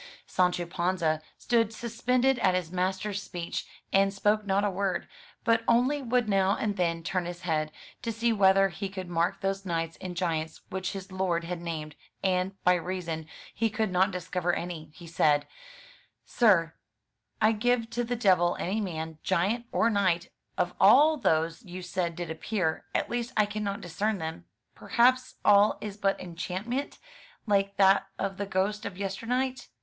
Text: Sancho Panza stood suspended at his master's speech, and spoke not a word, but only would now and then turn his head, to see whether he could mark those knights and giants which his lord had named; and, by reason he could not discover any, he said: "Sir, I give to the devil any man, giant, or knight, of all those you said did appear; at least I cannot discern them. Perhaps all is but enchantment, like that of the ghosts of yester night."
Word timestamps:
Sancho 0.25 0.65
Panza 0.65 1.21
stood 1.37 1.71
suspended 1.71 2.39
at 2.39 2.55
his 2.55 2.71
master's 2.71 3.21
speech, 3.21 3.67
and 3.93 4.11
spoke 4.11 4.47
not 4.47 4.63
a 4.63 4.69
word, 4.71 5.07
but 5.43 5.63
only 5.67 6.01
would 6.01 6.27
now 6.27 6.55
and 6.57 6.75
then 6.75 7.03
turn 7.03 7.25
his 7.25 7.41
head, 7.41 7.71
to 8.01 8.11
see 8.11 8.33
whether 8.33 8.69
he 8.69 8.89
could 8.89 9.07
mark 9.07 9.41
those 9.41 9.63
knights 9.63 9.99
and 10.01 10.17
giants 10.17 10.61
which 10.71 10.93
his 10.93 11.11
lord 11.11 11.43
had 11.43 11.61
named; 11.61 11.95
and, 12.23 12.53
by 12.63 12.73
reason 12.73 13.27
he 13.53 13.69
could 13.69 13.91
not 13.91 14.09
discover 14.09 14.53
any, 14.53 14.89
he 14.95 15.05
said: 15.05 15.45
"Sir, 16.25 16.73
I 17.39 17.51
give 17.51 17.87
to 17.91 18.03
the 18.03 18.15
devil 18.15 18.57
any 18.59 18.81
man, 18.81 19.19
giant, 19.21 19.67
or 19.71 19.91
knight, 19.91 20.31
of 20.57 20.73
all 20.79 21.15
those 21.15 21.61
you 21.61 21.83
said 21.83 22.15
did 22.15 22.31
appear; 22.31 22.85
at 22.95 23.11
least 23.11 23.33
I 23.37 23.45
cannot 23.45 23.81
discern 23.81 24.17
them. 24.17 24.45
Perhaps 24.73 25.35
all 25.45 25.77
is 25.79 25.95
but 25.95 26.19
enchantment, 26.19 26.97
like 27.45 27.77
that 27.77 28.07
of 28.17 28.37
the 28.37 28.47
ghosts 28.47 28.83
of 28.83 28.97
yester 28.97 29.27
night." 29.27 29.67